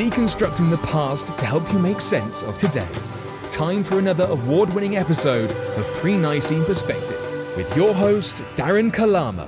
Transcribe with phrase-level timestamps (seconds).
[0.00, 2.88] deconstructing the past to help you make sense of today.
[3.50, 7.20] Time for another award winning episode of Pre Nicene Perspective
[7.54, 9.46] with your host, Darren Kalama.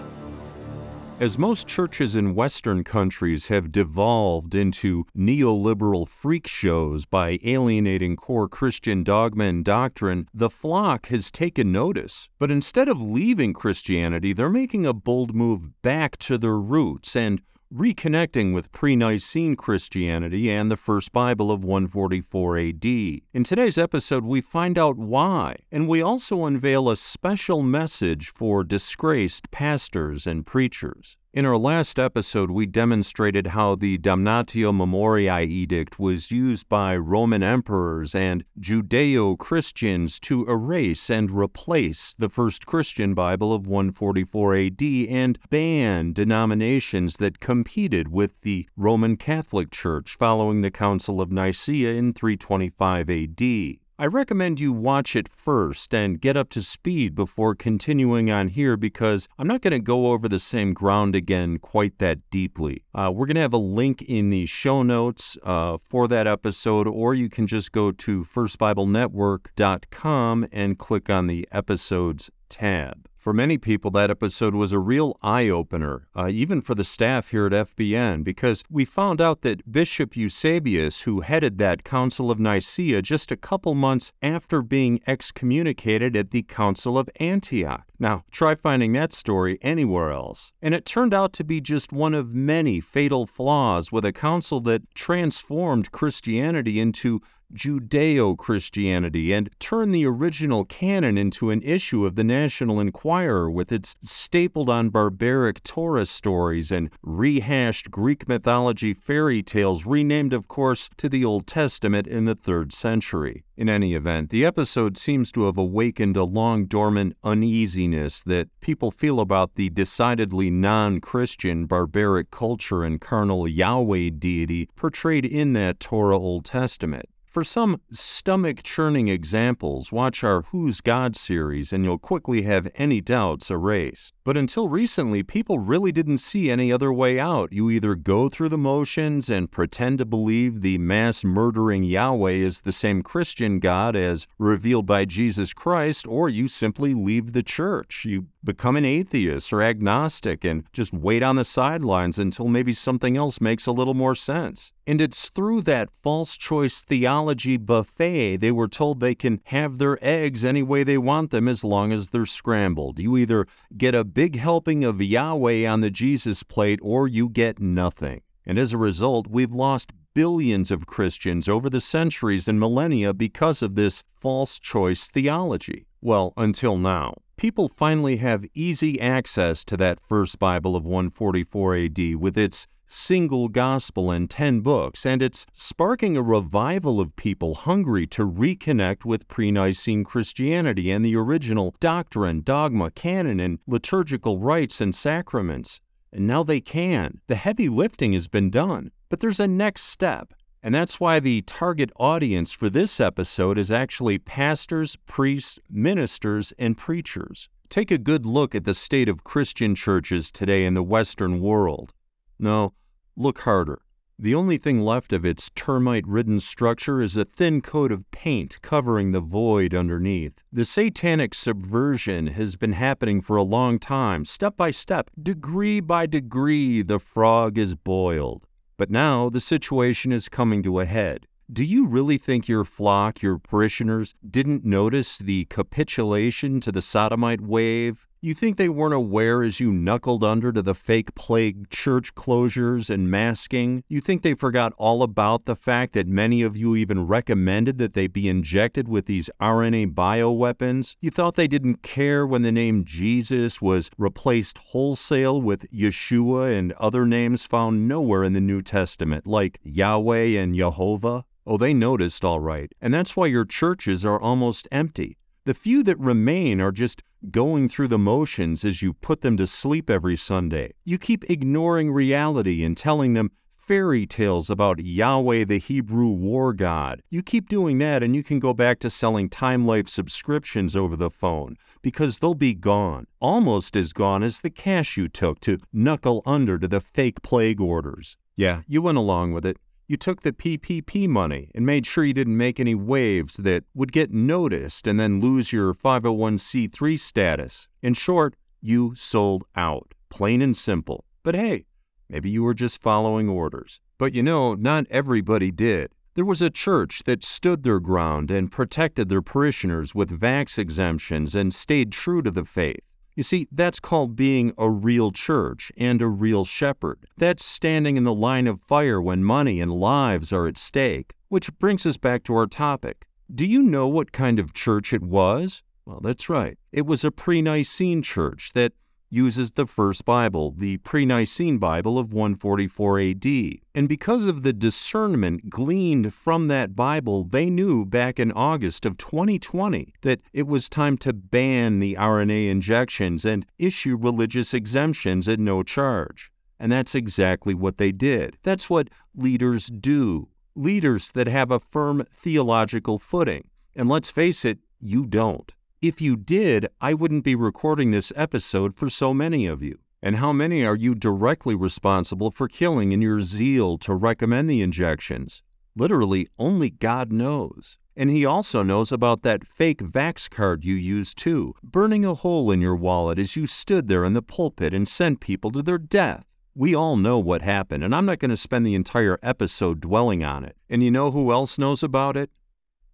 [1.18, 8.48] As most churches in Western countries have devolved into neoliberal freak shows by alienating core
[8.48, 12.28] Christian dogma and doctrine, the flock has taken notice.
[12.38, 17.40] But instead of leaving Christianity, they're making a bold move back to their roots and
[17.72, 22.84] reconnecting with pre Nicene Christianity and the First Bible of 144 AD.
[22.84, 28.62] In today's episode, we find out why, and we also unveil a special message for
[28.62, 31.16] disgraced pastors and preachers.
[31.34, 37.42] In our last episode, we demonstrated how the Damnatio Memoriae edict was used by Roman
[37.42, 44.82] emperors and Judeo Christians to erase and replace the first Christian Bible of 144 AD
[44.82, 51.94] and ban denominations that competed with the Roman Catholic Church following the Council of Nicaea
[51.94, 53.81] in 325 AD.
[54.02, 58.76] I recommend you watch it first and get up to speed before continuing on here
[58.76, 62.82] because I'm not going to go over the same ground again quite that deeply.
[62.96, 66.88] Uh, we're going to have a link in the show notes uh, for that episode,
[66.88, 73.08] or you can just go to firstbiblenetwork.com and click on the episodes tab.
[73.22, 77.28] For many people, that episode was a real eye opener, uh, even for the staff
[77.28, 82.40] here at FBN, because we found out that Bishop Eusebius, who headed that Council of
[82.40, 87.86] Nicaea just a couple months after being excommunicated at the Council of Antioch.
[88.02, 90.52] Now, try finding that story anywhere else.
[90.60, 94.58] And it turned out to be just one of many fatal flaws with a council
[94.62, 97.20] that transformed Christianity into
[97.54, 103.70] Judeo Christianity and turned the original canon into an issue of the National Enquirer with
[103.70, 110.88] its stapled on barbaric Torah stories and rehashed Greek mythology fairy tales, renamed, of course,
[110.96, 113.44] to the Old Testament in the third century.
[113.54, 117.91] In any event, the episode seems to have awakened a long dormant uneasiness
[118.26, 125.24] that people feel about the decidedly non Christian barbaric culture and carnal Yahweh deity portrayed
[125.24, 127.08] in that Torah Old Testament.
[127.32, 133.00] For some stomach churning examples, watch our Who's God series and you'll quickly have any
[133.00, 134.12] doubts erased.
[134.22, 137.50] But until recently, people really didn't see any other way out.
[137.50, 142.60] You either go through the motions and pretend to believe the mass murdering Yahweh is
[142.60, 148.04] the same Christian God as revealed by Jesus Christ, or you simply leave the church.
[148.04, 153.16] You become an atheist or agnostic and just wait on the sidelines until maybe something
[153.16, 154.72] else makes a little more sense.
[154.86, 159.98] And it's through that false choice theology buffet they were told they can have their
[160.02, 162.98] eggs any way they want them as long as they're scrambled.
[162.98, 163.46] You either
[163.76, 168.22] get a big helping of Yahweh on the Jesus plate or you get nothing.
[168.44, 173.62] And as a result, we've lost billions of Christians over the centuries and millennia because
[173.62, 175.86] of this false choice theology.
[176.00, 177.14] Well, until now.
[177.36, 183.48] People finally have easy access to that first Bible of 144 AD with its single
[183.48, 189.28] gospel in 10 books, and it's sparking a revival of people hungry to reconnect with
[189.28, 195.80] pre Nicene Christianity and the original doctrine, dogma, canon, and liturgical rites and sacraments.
[196.12, 197.20] And now they can.
[197.26, 198.90] The heavy lifting has been done.
[199.08, 200.34] But there's a next step.
[200.62, 206.76] And that's why the target audience for this episode is actually pastors, priests, ministers, and
[206.76, 207.48] preachers.
[207.68, 211.92] Take a good look at the state of Christian churches today in the Western world.
[212.38, 212.74] No,
[213.16, 213.80] look harder.
[214.18, 218.60] The only thing left of its termite ridden structure is a thin coat of paint
[218.62, 220.34] covering the void underneath.
[220.52, 224.24] The satanic subversion has been happening for a long time.
[224.24, 228.46] Step by step, degree by degree, the frog is boiled.
[228.76, 231.26] But now the situation is coming to a head.
[231.52, 237.40] Do you really think your flock, your parishioners, didn't notice the capitulation to the sodomite
[237.40, 238.06] wave?
[238.24, 242.88] You think they weren't aware as you knuckled under to the fake plague church closures
[242.88, 243.82] and masking?
[243.88, 247.94] You think they forgot all about the fact that many of you even recommended that
[247.94, 250.94] they be injected with these RNA bioweapons?
[251.00, 256.70] You thought they didn't care when the name Jesus was replaced wholesale with Yeshua and
[256.74, 261.24] other names found nowhere in the New Testament, like Yahweh and Jehovah?
[261.44, 265.18] Oh, they noticed all right, and that's why your churches are almost empty.
[265.44, 269.46] The few that remain are just going through the motions as you put them to
[269.46, 270.72] sleep every Sunday.
[270.84, 273.30] You keep ignoring reality and telling them
[273.62, 277.02] fairy tales about Yahweh, the Hebrew war god.
[277.10, 280.96] You keep doing that, and you can go back to selling Time Life subscriptions over
[280.96, 285.58] the phone because they'll be gone, almost as gone as the cash you took to
[285.72, 288.16] knuckle under to the fake plague orders.
[288.34, 289.58] Yeah, you went along with it.
[289.92, 293.92] You took the PPP money and made sure you didn't make any waves that would
[293.92, 297.68] get noticed and then lose your 501c3 status.
[297.82, 301.04] In short, you sold out, plain and simple.
[301.22, 301.66] But hey,
[302.08, 303.82] maybe you were just following orders.
[303.98, 305.92] But you know, not everybody did.
[306.14, 311.34] There was a church that stood their ground and protected their parishioners with vax exemptions
[311.34, 312.80] and stayed true to the faith.
[313.14, 317.06] You see, that's called being a real church and a real shepherd.
[317.18, 321.12] That's standing in the line of fire when money and lives are at stake.
[321.28, 323.06] Which brings us back to our topic.
[323.34, 325.62] Do you know what kind of church it was?
[325.84, 326.58] Well, that's right.
[326.70, 328.72] It was a pre Nicene church that
[329.12, 333.26] uses the first Bible, the pre Nicene Bible of 144 AD.
[333.74, 338.96] And because of the discernment gleaned from that Bible, they knew back in August of
[338.96, 345.38] 2020 that it was time to ban the RNA injections and issue religious exemptions at
[345.38, 346.32] no charge.
[346.58, 348.38] And that's exactly what they did.
[348.42, 350.28] That's what leaders do.
[350.54, 353.48] Leaders that have a firm theological footing.
[353.76, 355.52] And let's face it, you don't.
[355.82, 359.80] If you did, I wouldn't be recording this episode for so many of you.
[360.00, 364.62] And how many are you directly responsible for killing in your zeal to recommend the
[364.62, 365.42] injections?
[365.74, 367.78] Literally, only God knows.
[367.96, 372.52] And He also knows about that fake Vax card you used too, burning a hole
[372.52, 375.78] in your wallet as you stood there in the pulpit and sent people to their
[375.78, 376.24] death.
[376.54, 380.22] We all know what happened, and I'm not going to spend the entire episode dwelling
[380.22, 380.56] on it.
[380.70, 382.30] And you know who else knows about it?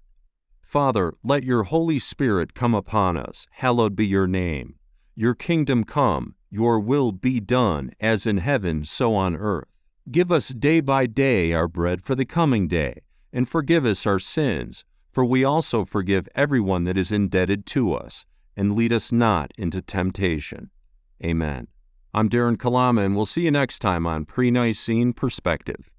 [0.62, 3.46] Father, let your Holy Spirit come upon us.
[3.52, 4.76] Hallowed be your name.
[5.16, 9.68] Your kingdom come, your will be done, as in heaven, so on earth.
[10.10, 13.02] Give us day by day our bread for the coming day,
[13.34, 18.26] and forgive us our sins, for we also forgive everyone that is indebted to us,
[18.56, 20.70] and lead us not into temptation.
[21.22, 21.68] Amen.
[22.14, 25.92] I'm Darren Kalama, and we'll see you next time on Pre Nicene Perspective.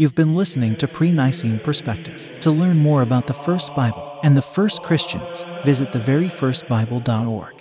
[0.00, 2.30] You've been listening to Pre Nicene Perspective.
[2.40, 7.59] To learn more about the First Bible and the first Christians, visit theveryfirstbible.org.